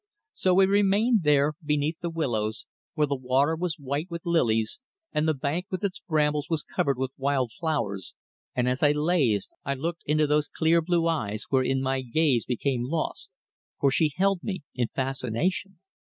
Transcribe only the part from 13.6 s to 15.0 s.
for she held me in